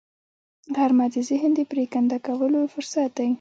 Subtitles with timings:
[0.75, 3.29] غرمه د ذهن د پرېکنده کولو فرصت دی